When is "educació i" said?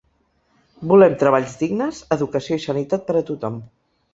2.17-2.67